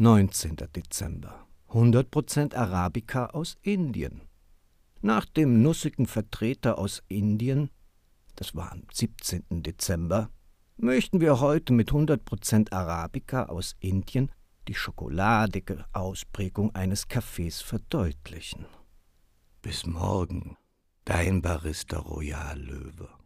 19. 0.00 0.56
Dezember. 0.74 1.46
100% 1.68 2.54
Arabica 2.54 3.26
aus 3.26 3.58
Indien. 3.60 4.22
Nach 5.02 5.26
dem 5.26 5.60
nussigen 5.60 6.06
Vertreter 6.06 6.78
aus 6.78 7.02
Indien, 7.08 7.68
das 8.34 8.54
war 8.54 8.72
am 8.72 8.84
17. 8.90 9.62
Dezember, 9.62 10.30
möchten 10.78 11.20
wir 11.20 11.40
heute 11.40 11.74
mit 11.74 11.90
100% 11.90 12.72
Arabica 12.72 13.42
aus 13.44 13.76
Indien 13.78 14.32
die 14.68 14.74
schokoladige 14.74 15.84
Ausprägung 15.92 16.74
eines 16.74 17.08
Kaffees 17.08 17.60
verdeutlichen. 17.60 18.64
Bis 19.60 19.84
morgen, 19.84 20.56
dein 21.04 21.42
Barista 21.42 21.98
Royal 21.98 22.58
Löwe. 22.58 23.19